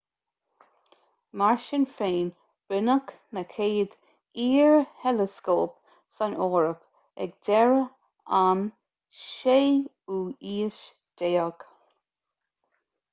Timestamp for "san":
6.17-6.35